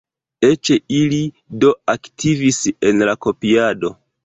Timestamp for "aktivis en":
1.95-3.07